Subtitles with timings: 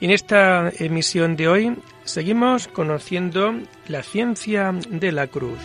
[0.00, 3.52] Y en esta emisión de hoy seguimos conociendo
[3.86, 5.58] la ciencia de la cruz.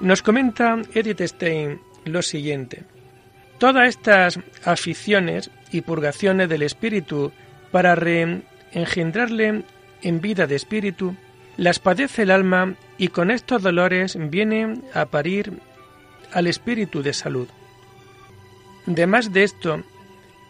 [0.00, 2.82] Nos comenta Edith Stein lo siguiente.
[3.58, 7.32] Todas estas aficiones y purgaciones del espíritu
[7.70, 9.62] para reengendrarle
[10.02, 11.16] en vida de espíritu
[11.56, 15.60] las padece el alma y con estos dolores viene a parir
[16.32, 17.48] al espíritu de salud.
[18.86, 19.82] Demás de esto,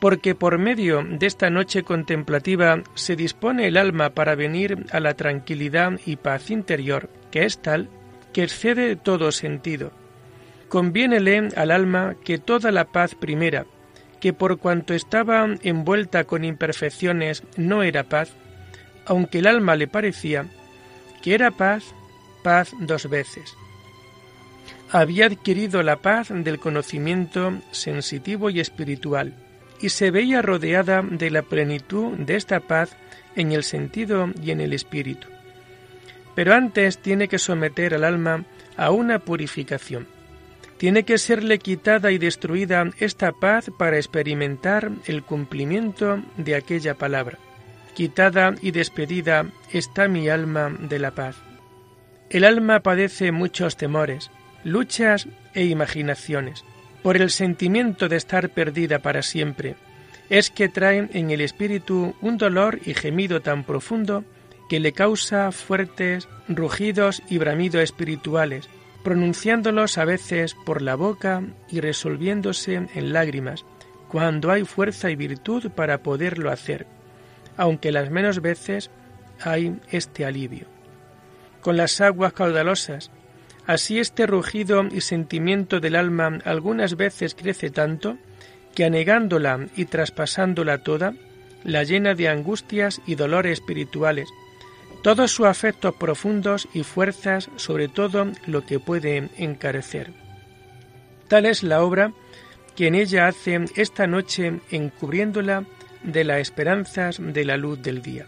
[0.01, 5.15] porque por medio de esta noche contemplativa se dispone el alma para venir a la
[5.15, 7.89] tranquilidad y paz interior, que es tal
[8.33, 9.93] que excede todo sentido.
[10.69, 13.65] Conviénele al alma que toda la paz primera,
[14.21, 18.33] que por cuanto estaba envuelta con imperfecciones no era paz,
[19.07, 20.47] aunque el alma le parecía,
[21.27, 21.93] que era paz,
[22.45, 23.57] paz dos veces.
[24.93, 29.35] Había adquirido la paz del conocimiento sensitivo y espiritual,
[29.81, 32.97] y se veía rodeada de la plenitud de esta paz
[33.35, 35.27] en el sentido y en el espíritu.
[36.37, 38.45] Pero antes tiene que someter al alma
[38.77, 40.07] a una purificación.
[40.77, 47.39] Tiene que serle quitada y destruida esta paz para experimentar el cumplimiento de aquella palabra.
[47.97, 51.37] Quitada y despedida está mi alma de la paz.
[52.29, 54.31] El alma padece muchos temores,
[54.65, 56.63] luchas e imaginaciones,
[57.03, 59.77] por el sentimiento de estar perdida para siempre.
[60.29, 64.25] Es que trae en el espíritu un dolor y gemido tan profundo
[64.69, 68.69] que le causa fuertes rugidos y bramidos espirituales,
[69.05, 73.65] pronunciándolos a veces por la boca y resolviéndose en lágrimas,
[74.09, 76.87] cuando hay fuerza y virtud para poderlo hacer
[77.57, 78.91] aunque las menos veces
[79.41, 80.67] hay este alivio.
[81.61, 83.11] Con las aguas caudalosas,
[83.67, 88.17] así este rugido y sentimiento del alma algunas veces crece tanto
[88.75, 91.15] que anegándola y traspasándola toda,
[91.65, 94.29] la llena de angustias y dolores espirituales,
[95.03, 100.13] todos sus afectos profundos y fuerzas sobre todo lo que puede encarecer.
[101.29, 102.13] Tal es la obra
[102.77, 105.65] que en ella hace esta noche encubriéndola
[106.07, 108.27] de las esperanzas de la luz del día.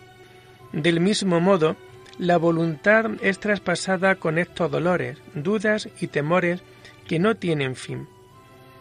[0.73, 1.77] Del mismo modo,
[2.19, 6.61] la voluntad es traspasada con estos dolores, dudas y temores
[7.07, 8.07] que no tienen fin.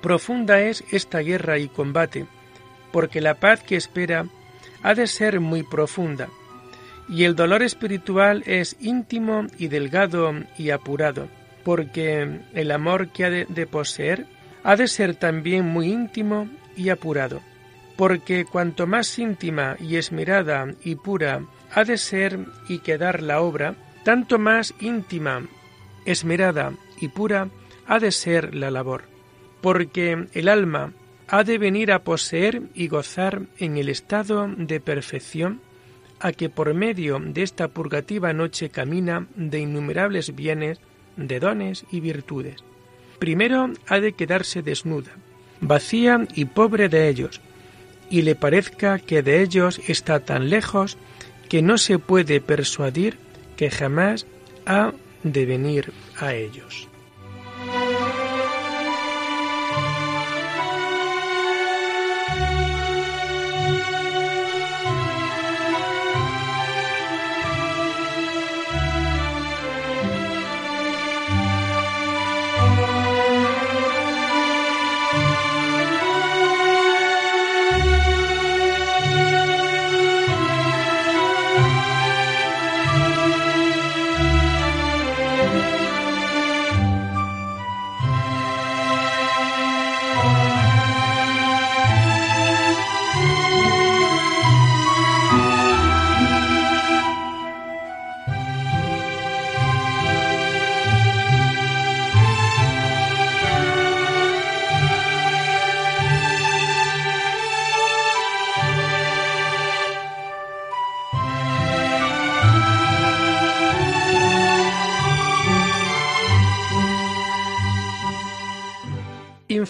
[0.01, 2.25] Profunda es esta guerra y combate,
[2.91, 4.25] porque la paz que espera
[4.83, 6.29] ha de ser muy profunda,
[7.07, 11.29] y el dolor espiritual es íntimo y delgado y apurado,
[11.63, 14.25] porque el amor que ha de, poseer
[14.63, 17.41] ha de ser también muy íntimo y apurado
[17.97, 21.41] porque cuanto más íntima y esmerada y pura
[21.73, 25.47] ha de ser y quedar la obra, tanto más íntima,
[26.05, 27.49] esmerada y pura
[27.87, 29.03] ha de ser la labor,
[29.61, 30.93] porque el alma
[31.27, 35.59] ha de venir a poseer y gozar en el estado de perfección
[36.19, 40.79] a que por medio de esta purgativa noche camina de innumerables bienes,
[41.15, 42.63] de dones y virtudes.
[43.19, 45.11] Primero ha de quedarse desnuda,
[45.59, 47.41] vacía y pobre de ellos,
[48.09, 50.97] y le parezca que de ellos está tan lejos
[51.49, 53.17] que no se puede persuadir
[53.55, 54.25] que jamás
[54.65, 54.93] ha
[55.23, 56.87] de venir a ellos.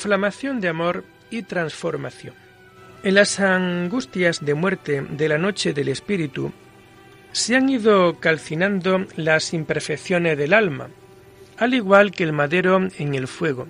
[0.07, 2.33] Inflamación de amor y transformación.
[3.04, 6.54] En las angustias de muerte de la noche del espíritu
[7.33, 10.88] se han ido calcinando las imperfecciones del alma,
[11.57, 13.68] al igual que el madero en el fuego.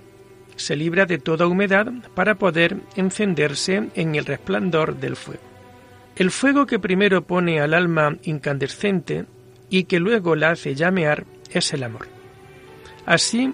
[0.54, 5.42] Se libra de toda humedad para poder encenderse en el resplandor del fuego.
[6.14, 9.24] El fuego que primero pone al alma incandescente
[9.70, 12.06] y que luego la hace llamear es el amor.
[13.06, 13.52] Así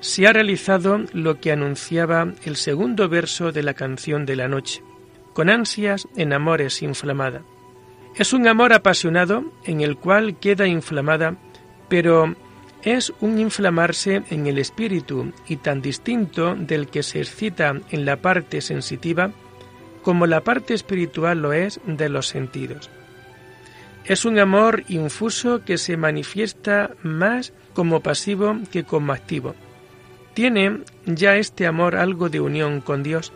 [0.00, 4.82] se ha realizado lo que anunciaba el segundo verso de la canción de la noche,
[5.32, 7.42] con ansias en amores inflamada.
[8.14, 11.36] Es un amor apasionado en el cual queda inflamada,
[11.88, 12.34] pero
[12.82, 18.16] es un inflamarse en el espíritu y tan distinto del que se excita en la
[18.16, 19.32] parte sensitiva
[20.02, 22.88] como la parte espiritual lo es de los sentidos.
[24.04, 29.54] Es un amor infuso que se manifiesta más como pasivo que como activo.
[30.38, 33.32] Tiene ya este amor algo de unión con Dios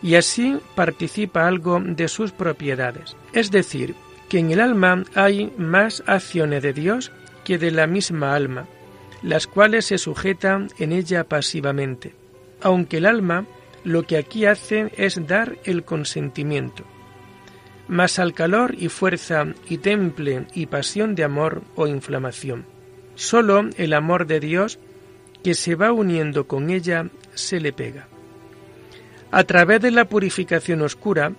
[0.00, 3.16] y así participa algo de sus propiedades.
[3.32, 3.96] Es decir,
[4.28, 7.10] que en el alma hay más acciones de Dios
[7.42, 8.68] que de la misma alma,
[9.24, 12.14] las cuales se sujetan en ella pasivamente,
[12.62, 13.44] aunque el alma
[13.82, 16.84] lo que aquí hace es dar el consentimiento.
[17.88, 22.66] Mas al calor y fuerza y temple y pasión de amor o inflamación.
[23.16, 24.78] Solo el amor de Dios
[25.42, 28.08] que se va uniendo con ella se le pega.
[29.30, 31.32] A través de la purificación oscura,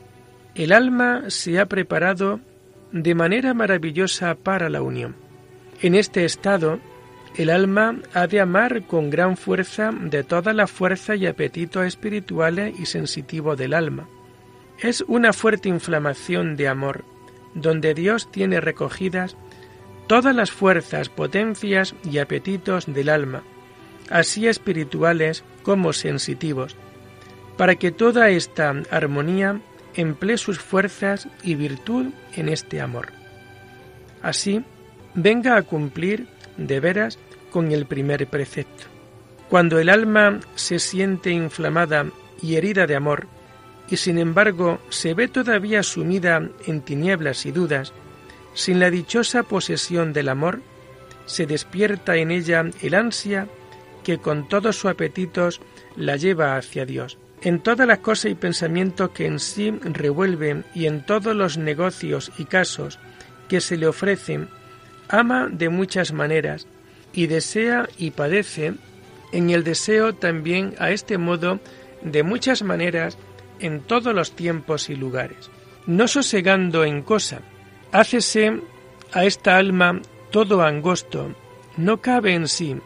[0.55, 2.39] el alma se ha preparado
[2.91, 5.15] de manera maravillosa para la unión.
[5.81, 6.79] En este estado,
[7.35, 12.77] el alma ha de amar con gran fuerza de toda la fuerza y apetito espirituales
[12.79, 14.07] y sensitivo del alma.
[14.79, 17.05] Es una fuerte inflamación de amor,
[17.53, 19.37] donde Dios tiene recogidas
[20.07, 23.43] todas las fuerzas, potencias y apetitos del alma,
[24.11, 26.75] así espirituales como sensitivos,
[27.57, 29.61] para que toda esta armonía
[29.95, 33.07] emplee sus fuerzas y virtud en este amor.
[34.21, 34.63] Así,
[35.15, 36.27] venga a cumplir
[36.57, 37.17] de veras
[37.51, 38.85] con el primer precepto.
[39.49, 42.05] Cuando el alma se siente inflamada
[42.41, 43.27] y herida de amor,
[43.89, 47.91] y sin embargo se ve todavía sumida en tinieblas y dudas,
[48.53, 50.61] sin la dichosa posesión del amor,
[51.25, 53.47] se despierta en ella el ansia
[54.03, 55.61] que con todos sus apetitos
[55.95, 57.17] la lleva hacia Dios.
[57.41, 62.31] En todas las cosas y pensamientos que en sí revuelven y en todos los negocios
[62.37, 62.99] y casos
[63.47, 64.47] que se le ofrecen,
[65.09, 66.67] ama de muchas maneras
[67.13, 68.73] y desea y padece
[69.31, 71.59] en el deseo también a este modo
[72.01, 73.17] de muchas maneras
[73.59, 75.49] en todos los tiempos y lugares.
[75.85, 77.41] No sosegando en cosa,
[77.91, 78.61] hácese
[79.13, 80.01] a esta alma
[80.31, 81.33] todo angosto,
[81.77, 82.77] no cabe en sí,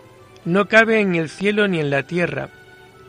[0.45, 2.49] no cabe en el cielo ni en la tierra,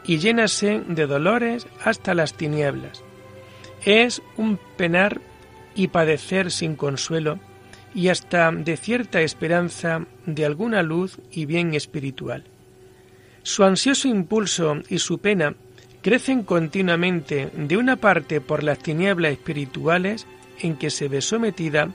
[0.04, 3.02] y llénase de dolores hasta las tinieblas.
[3.84, 5.20] Es un penar
[5.74, 7.38] y padecer sin consuelo,
[7.94, 12.44] y hasta de cierta esperanza de alguna luz y bien espiritual.
[13.42, 15.54] Su ansioso impulso y su pena
[16.02, 20.26] crecen continuamente de una parte por las tinieblas espirituales
[20.60, 21.90] en que se ve sometida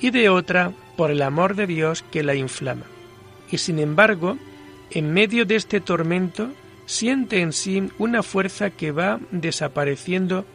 [0.00, 2.84] y de otra por el amor de Dios que la inflama.
[3.50, 4.36] Y sin embargo,
[4.90, 6.50] en medio de este tormento,
[6.86, 10.46] siente en sí una fuerza que va desapareciendo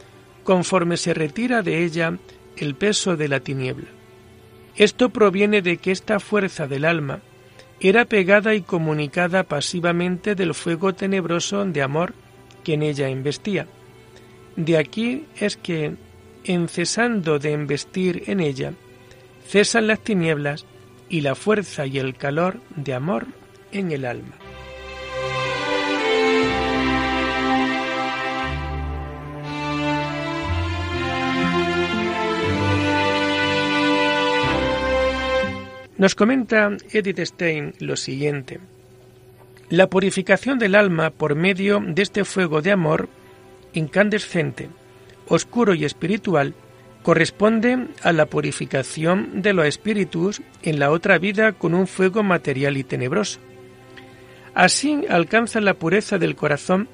[0.43, 2.17] conforme se retira de ella
[2.57, 3.87] el peso de la tiniebla.
[4.75, 7.21] Esto proviene de que esta fuerza del alma
[7.79, 12.13] era pegada y comunicada pasivamente del fuego tenebroso de amor
[12.63, 13.67] que en ella investía.
[14.55, 15.95] De aquí es que,
[16.43, 18.73] en cesando de investir en ella,
[19.47, 20.65] cesan las tinieblas
[21.09, 23.27] y la fuerza y el calor de amor
[23.71, 24.35] en el alma.
[36.01, 38.59] Nos comenta Edith Stein lo siguiente.
[39.69, 43.07] La purificación del alma por medio de este fuego de amor
[43.73, 44.69] incandescente,
[45.27, 46.55] oscuro y espiritual,
[47.03, 52.77] corresponde a la purificación de los espíritus en la otra vida con un fuego material
[52.77, 53.39] y tenebroso.
[54.53, 56.89] Así alcanza la pureza del corazón,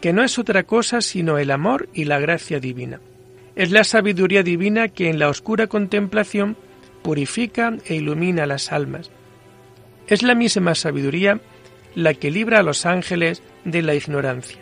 [0.00, 3.00] que no es otra cosa sino el amor y la gracia divina.
[3.56, 6.56] Es la sabiduría divina que en la oscura contemplación
[7.02, 9.10] purifica e ilumina las almas.
[10.06, 11.40] Es la misma sabiduría
[11.94, 14.60] la que libra a los ángeles de la ignorancia.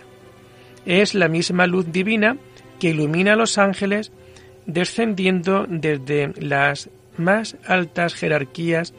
[0.87, 2.39] Es la misma luz divina
[2.81, 4.11] que ilumina a los ángeles
[4.67, 8.95] descendiendo desde las más altas jerarquías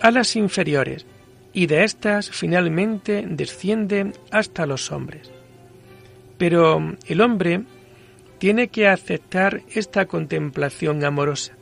[0.00, 1.06] a las inferiores
[1.54, 5.30] y de éstas finalmente desciende hasta los hombres.
[6.36, 7.62] Pero el hombre
[8.38, 11.54] tiene que aceptar esta contemplación amorosa.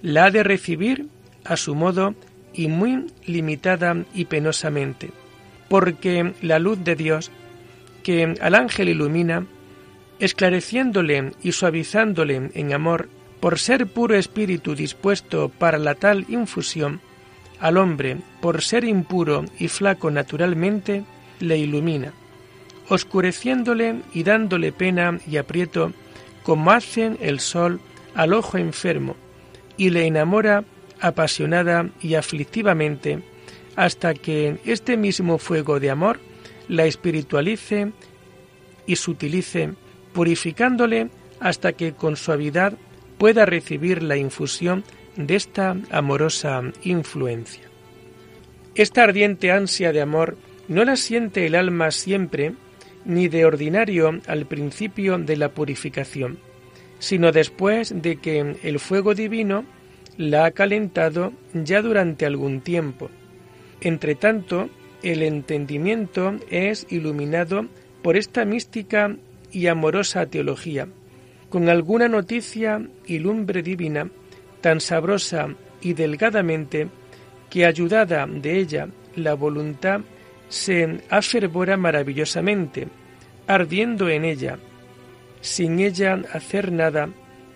[0.00, 1.06] La ha de recibir
[1.44, 2.14] a su modo
[2.54, 5.10] y muy limitada y penosamente,
[5.68, 7.30] porque la luz de Dios,
[8.02, 9.46] que al ángel ilumina,
[10.18, 13.08] esclareciéndole y suavizándole en amor,
[13.40, 17.00] por ser puro espíritu dispuesto para la tal infusión,
[17.62, 21.04] al hombre, por ser impuro y flaco naturalmente,
[21.38, 22.12] le ilumina,
[22.88, 25.92] oscureciéndole y dándole pena y aprieto,
[26.42, 27.80] como hacen el sol
[28.16, 29.14] al ojo enfermo,
[29.76, 30.64] y le enamora
[31.00, 33.22] apasionada y aflictivamente,
[33.76, 36.18] hasta que este mismo fuego de amor
[36.66, 37.92] la espiritualice
[38.86, 39.70] y sutilice,
[40.12, 42.72] purificándole hasta que con suavidad
[43.18, 44.82] pueda recibir la infusión
[45.16, 47.62] de esta amorosa influencia.
[48.74, 50.36] Esta ardiente ansia de amor
[50.68, 52.54] no la siente el alma siempre,
[53.04, 56.38] ni de ordinario al principio de la purificación,
[56.98, 59.64] sino después de que el fuego divino
[60.16, 63.10] la ha calentado ya durante algún tiempo.
[63.80, 64.70] Entretanto,
[65.02, 67.66] el entendimiento es iluminado
[68.02, 69.16] por esta mística
[69.50, 70.88] y amorosa teología,
[71.50, 74.10] con alguna noticia y lumbre divina
[74.62, 75.48] tan sabrosa
[75.82, 76.88] y delgadamente
[77.50, 80.00] que ayudada de ella la voluntad
[80.48, 82.88] se afervora maravillosamente,
[83.46, 84.58] ardiendo en ella,
[85.42, 87.10] sin ella hacer nada,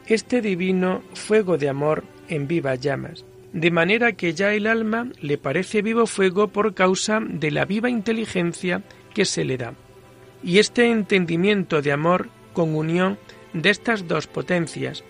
[0.07, 5.39] este divino fuego de amor en vivas llamas, de manera que ya el alma le
[5.39, 8.83] parece vivo fuego por causa de la viva inteligencia
[9.15, 9.75] que se le da.
[10.43, 13.19] Y este entendimiento de amor con unión
[13.53, 15.05] de estas dos potencias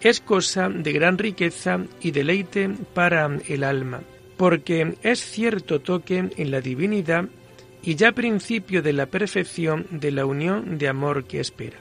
[0.00, 4.02] es cosa de gran riqueza y deleite para el alma,
[4.36, 7.28] porque es cierto toque en la divinidad
[7.82, 11.78] y ya principio de la perfección de la unión de amor que espera.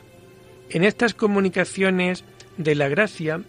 [0.70, 2.24] En estas comunicaciones
[2.58, 3.42] de la gracia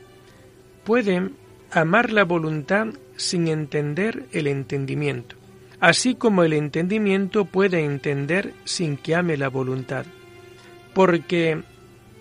[0.85, 1.37] pueden
[1.71, 5.37] amar la voluntad sin entender el entendimiento,
[5.81, 10.07] así como el entendimiento puede entender sin que ame la voluntad,
[10.95, 11.63] porque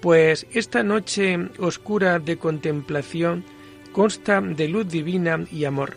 [0.03, 3.45] pues esta noche oscura de contemplación
[3.93, 5.95] consta de luz divina y amor.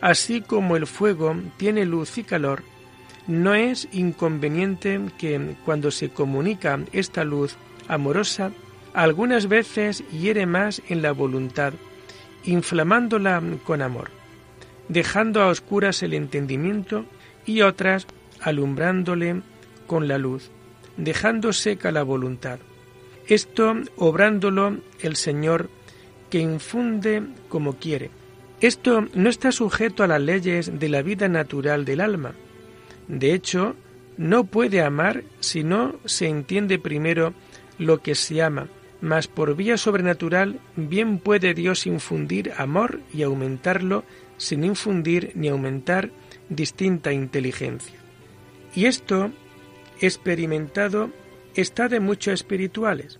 [0.00, 2.62] Así como el fuego tiene luz y calor,
[3.26, 7.56] no es inconveniente que cuando se comunica esta luz
[7.88, 8.52] amorosa,
[8.92, 11.72] algunas veces hiere más en la voluntad,
[12.44, 14.10] inflamándola con amor,
[14.88, 17.04] dejando a oscuras el entendimiento
[17.44, 18.06] y otras
[18.40, 19.42] alumbrándole
[19.88, 20.52] con la luz,
[20.96, 22.60] dejando seca la voluntad.
[23.26, 25.70] Esto obrándolo el Señor
[26.30, 28.10] que infunde como quiere.
[28.60, 32.32] Esto no está sujeto a las leyes de la vida natural del alma.
[33.08, 33.76] De hecho,
[34.16, 37.34] no puede amar si no se entiende primero
[37.78, 38.68] lo que se ama,
[39.00, 44.04] mas por vía sobrenatural bien puede Dios infundir amor y aumentarlo
[44.36, 46.10] sin infundir ni aumentar
[46.48, 47.98] distinta inteligencia.
[48.74, 49.30] Y esto,
[50.00, 51.10] experimentado
[51.54, 53.18] está de muchos espirituales.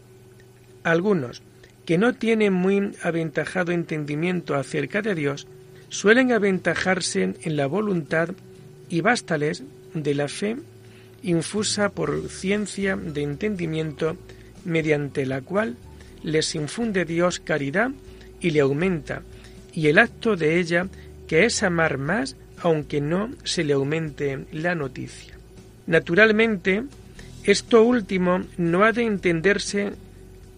[0.82, 1.42] Algunos,
[1.86, 5.46] que no tienen muy aventajado entendimiento acerca de Dios,
[5.88, 8.30] suelen aventajarse en la voluntad
[8.88, 9.62] y bástales
[9.94, 10.56] de la fe
[11.22, 14.16] infusa por ciencia de entendimiento,
[14.64, 15.76] mediante la cual
[16.22, 17.90] les infunde Dios caridad
[18.40, 19.22] y le aumenta,
[19.72, 20.86] y el acto de ella,
[21.26, 25.34] que es amar más, aunque no se le aumente la noticia.
[25.86, 26.84] Naturalmente,
[27.44, 29.92] esto último no ha de entenderse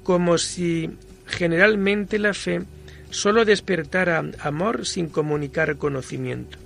[0.03, 0.91] como si
[1.27, 2.63] generalmente la fe
[3.11, 6.59] sólo despertara amor sin comunicar conocimiento.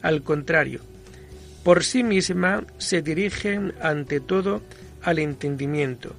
[0.00, 0.80] Al contrario,
[1.64, 4.62] por sí misma se dirige ante todo
[5.02, 6.14] al entendimiento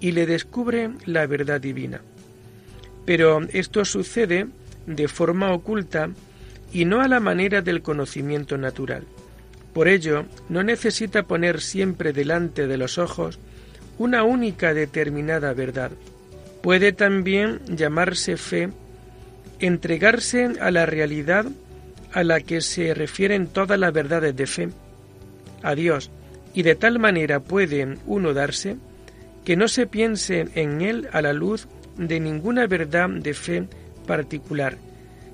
[0.00, 2.00] y le descubre la verdad divina.
[3.04, 4.46] Pero esto sucede
[4.86, 6.10] de forma oculta
[6.72, 9.04] y no a la manera del conocimiento natural.
[9.74, 13.40] Por ello, no necesita poner siempre delante de los ojos
[13.98, 15.90] una única determinada verdad.
[16.62, 18.70] Puede también llamarse fe
[19.58, 21.46] entregarse a la realidad
[22.12, 24.68] a la que se refieren todas las verdades de fe,
[25.62, 26.10] a Dios,
[26.54, 28.76] y de tal manera puede uno darse
[29.44, 31.66] que no se piense en él a la luz
[31.96, 33.64] de ninguna verdad de fe
[34.06, 34.76] particular,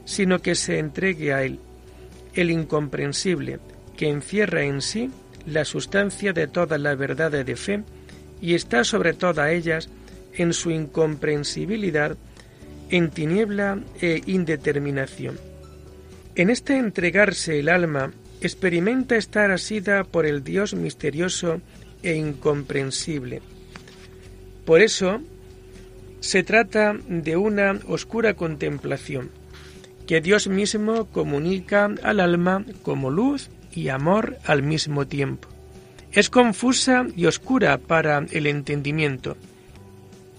[0.05, 1.61] sino que se entregue a él,
[2.35, 3.59] el incomprensible,
[4.01, 5.11] que encierra en sí
[5.45, 7.83] la sustancia de todas las verdades de fe
[8.41, 9.91] y está sobre todas ellas
[10.33, 12.17] en su incomprensibilidad,
[12.89, 15.39] en tiniebla e indeterminación.
[16.35, 21.61] En este entregarse el alma experimenta estar asida por el Dios misterioso
[22.03, 23.43] e incomprensible.
[24.65, 25.21] Por eso
[26.21, 29.29] se trata de una oscura contemplación
[30.07, 35.49] que Dios mismo comunica al alma como luz y amor al mismo tiempo.
[36.13, 39.37] Es confusa y oscura para el entendimiento,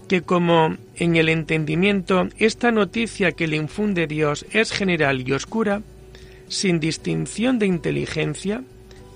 [0.08, 5.80] que como en el entendimiento esta noticia que le infunde Dios es general y oscura,
[6.48, 8.62] sin distinción de inteligencia,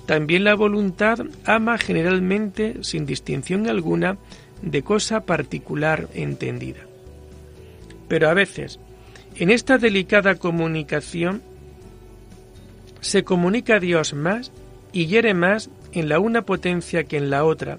[0.06, 4.16] también la voluntad ama generalmente sin distinción alguna
[4.62, 6.80] de cosa particular entendida.
[8.08, 8.78] Pero a veces,
[9.34, 11.42] en esta delicada comunicación,
[13.00, 14.52] se comunica Dios más
[14.92, 17.78] y hiere más en la una potencia que en la otra,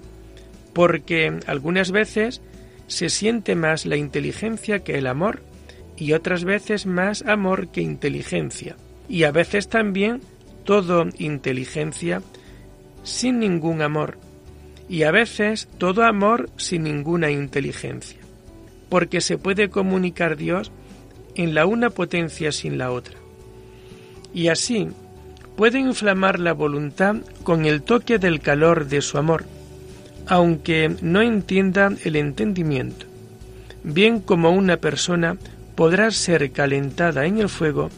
[0.72, 2.40] porque algunas veces
[2.86, 5.42] se siente más la inteligencia que el amor
[5.96, 8.76] y otras veces más amor que inteligencia,
[9.08, 10.20] y a veces también
[10.64, 12.22] todo inteligencia
[13.02, 14.18] sin ningún amor,
[14.88, 18.18] y a veces todo amor sin ninguna inteligencia,
[18.88, 20.70] porque se puede comunicar Dios
[21.34, 23.16] en la una potencia sin la otra.
[24.32, 24.88] Y así
[25.58, 29.44] puede inflamar la voluntad con el toque del calor de su amor,
[30.28, 33.06] aunque no entienda el entendimiento,
[33.82, 35.36] bien como una persona
[35.74, 37.90] podrá ser calentada en el fuego,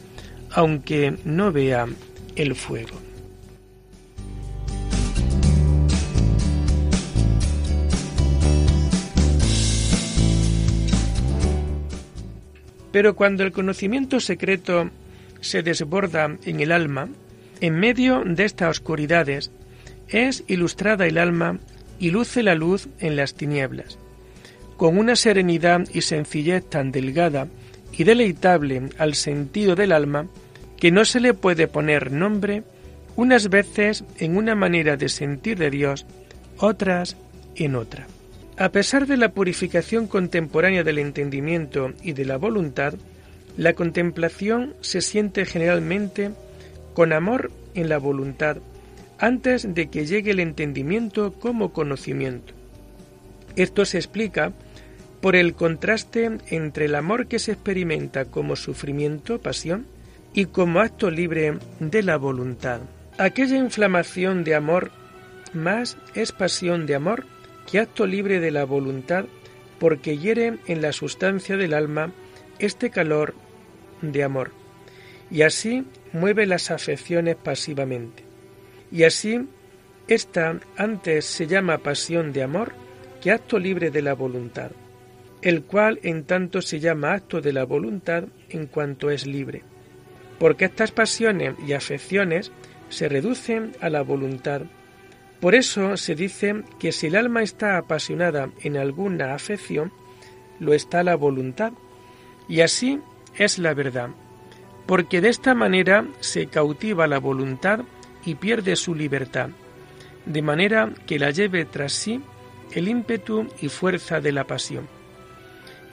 [0.52, 1.86] aunque no vea
[2.34, 2.98] el fuego.
[12.90, 14.88] Pero cuando el conocimiento secreto
[15.42, 17.10] se desborda en el alma,
[17.60, 19.50] en medio de estas oscuridades,
[20.08, 21.58] es ilustrada el alma
[21.98, 23.98] y luce la luz en las tinieblas.
[24.76, 27.48] Con una serenidad y sencillez tan delgada
[27.92, 30.26] y deleitable al sentido del alma,
[30.78, 32.62] que no se le puede poner nombre,
[33.16, 36.06] unas veces en una manera de sentir de Dios,
[36.58, 37.16] otras
[37.56, 38.06] en otra.
[38.56, 42.94] A pesar de la purificación contemporánea del entendimiento y de la voluntad,
[43.56, 46.30] la contemplación se siente generalmente
[46.94, 48.58] con amor en la voluntad
[49.18, 52.54] antes de que llegue el entendimiento como conocimiento.
[53.56, 54.52] Esto se explica
[55.20, 59.86] por el contraste entre el amor que se experimenta como sufrimiento, pasión,
[60.32, 62.80] y como acto libre de la voluntad.
[63.18, 64.90] Aquella inflamación de amor
[65.52, 67.26] más es pasión de amor
[67.70, 69.24] que acto libre de la voluntad,
[69.78, 72.12] porque hiere en la sustancia del alma
[72.58, 73.34] este calor
[74.02, 74.52] de amor,
[75.30, 78.24] y así mueve las afecciones pasivamente.
[78.90, 79.48] Y así,
[80.08, 82.72] esta antes se llama pasión de amor
[83.20, 84.72] que acto libre de la voluntad,
[85.42, 89.62] el cual en tanto se llama acto de la voluntad en cuanto es libre,
[90.38, 92.50] porque estas pasiones y afecciones
[92.88, 94.62] se reducen a la voluntad
[95.40, 99.90] por eso se dice que si el alma está apasionada en alguna afección,
[100.58, 101.72] lo está la voluntad.
[102.46, 103.00] Y así
[103.36, 104.10] es la verdad,
[104.90, 107.82] porque de esta manera se cautiva la voluntad
[108.24, 109.50] y pierde su libertad,
[110.26, 112.20] de manera que la lleve tras sí
[112.72, 114.88] el ímpetu y fuerza de la pasión.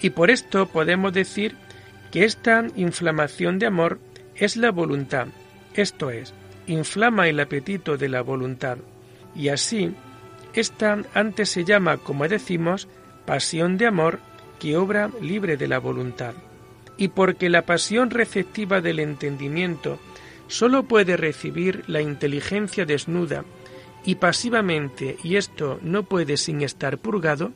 [0.01, 1.55] Y por esto podemos decir
[2.09, 3.99] que esta inflamación de amor
[4.33, 5.27] es la voluntad,
[5.75, 6.33] esto es,
[6.65, 8.79] inflama el apetito de la voluntad
[9.35, 9.93] y así,
[10.55, 12.87] esta antes se llama, como decimos,
[13.27, 14.17] pasión de amor
[14.59, 16.33] que obra libre de la voluntad.
[16.97, 19.99] Y porque la pasión receptiva del entendimiento
[20.47, 23.45] sólo puede recibir la inteligencia desnuda
[24.05, 27.51] y pasivamente, y esto no puede sin estar purgado,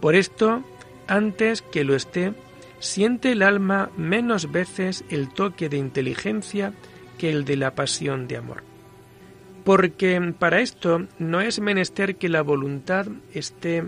[0.00, 0.64] por esto,
[1.06, 2.32] antes que lo esté,
[2.78, 6.72] siente el alma menos veces el toque de inteligencia
[7.18, 8.62] que el de la pasión de amor.
[9.64, 13.84] Porque para esto no es menester que la voluntad esté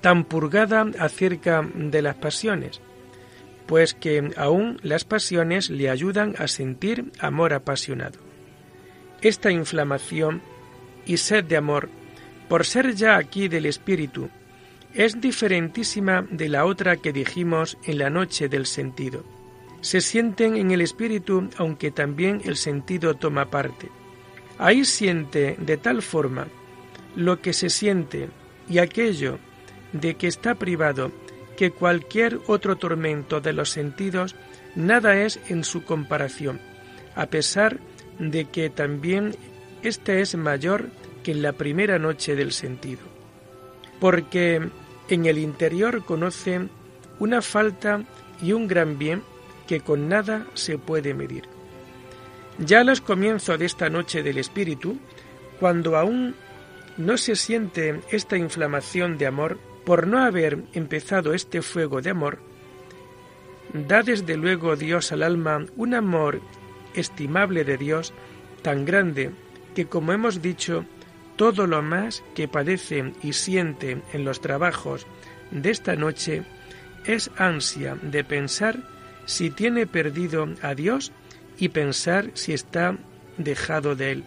[0.00, 2.80] tan purgada acerca de las pasiones,
[3.66, 8.18] pues que aún las pasiones le ayudan a sentir amor apasionado.
[9.22, 10.42] Esta inflamación
[11.04, 11.88] y sed de amor,
[12.48, 14.28] por ser ya aquí del espíritu,
[14.94, 19.24] es diferentísima de la otra que dijimos en la noche del sentido.
[19.80, 23.90] Se sienten en el espíritu aunque también el sentido toma parte
[24.58, 26.48] Ahí siente de tal forma
[27.14, 28.28] lo que se siente
[28.68, 29.38] y aquello
[29.92, 31.12] de que está privado
[31.56, 34.36] que cualquier otro tormento de los sentidos
[34.74, 36.60] nada es en su comparación,
[37.14, 37.78] a pesar
[38.18, 39.34] de que también
[39.82, 40.90] éste es mayor
[41.22, 43.02] que en la primera noche del sentido.
[43.98, 44.68] Porque
[45.08, 46.68] en el interior conoce
[47.18, 48.04] una falta
[48.42, 49.22] y un gran bien
[49.66, 51.44] que con nada se puede medir.
[52.58, 54.98] Ya a los comienzos de esta noche del Espíritu,
[55.60, 56.34] cuando aún
[56.96, 62.40] no se siente esta inflamación de amor por no haber empezado este fuego de amor,
[63.72, 66.40] da desde luego Dios al alma un amor
[66.94, 68.12] estimable de Dios
[68.62, 69.30] tan grande
[69.76, 70.84] que, como hemos dicho,
[71.36, 75.06] todo lo más que padece y siente en los trabajos
[75.52, 76.42] de esta noche
[77.04, 78.82] es ansia de pensar
[79.24, 81.12] si tiene perdido a Dios
[81.58, 82.98] y pensar si está
[83.36, 84.24] dejado de Él.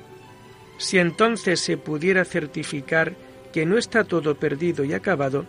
[0.77, 3.13] Si entonces se pudiera certificar
[3.51, 5.45] que no está todo perdido y acabado,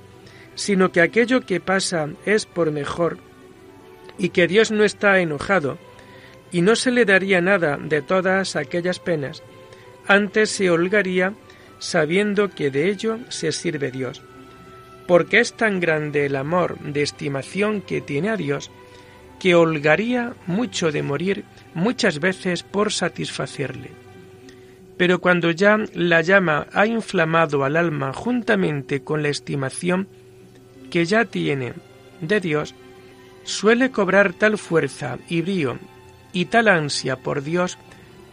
[0.55, 3.19] sino que aquello que pasa es por mejor
[4.19, 5.79] y que Dios no está enojado
[6.53, 9.43] y no se le daría nada de todas aquellas penas,
[10.07, 11.35] antes se holgaría
[11.79, 14.23] sabiendo que de ello se sirve Dios.
[15.07, 18.71] Porque es tan grande el amor de estimación que tiene a Dios,
[19.41, 23.91] que holgaría mucho de morir muchas veces por satisfacerle.
[25.01, 30.09] Pero cuando ya la llama ha inflamado al alma juntamente con la estimación
[30.91, 31.73] que ya tiene
[32.21, 32.75] de Dios,
[33.43, 35.79] suele cobrar tal fuerza y brío
[36.35, 37.79] y tal ansia por Dios,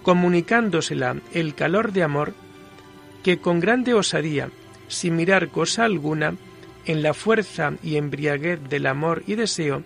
[0.04, 2.34] comunicándosela el calor de amor,
[3.24, 4.50] que con grande osadía,
[4.90, 6.36] sin mirar cosa alguna,
[6.86, 9.84] en la fuerza y embriaguez del amor y deseo,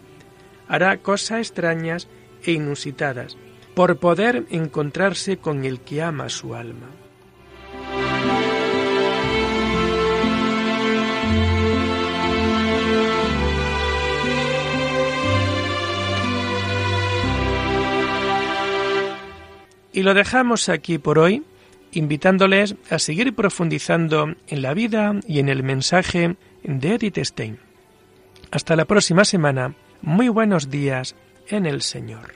[0.67, 2.07] hará cosas extrañas
[2.43, 3.37] e inusitadas,
[3.81, 6.85] por poder encontrarse con el que ama su alma.
[19.91, 21.43] Y lo dejamos aquí por hoy,
[21.91, 27.57] invitándoles a seguir profundizando en la vida y en el mensaje de Edith Stein.
[28.51, 29.73] Hasta la próxima semana.
[30.03, 31.15] Muy buenos días
[31.47, 32.35] en el Señor.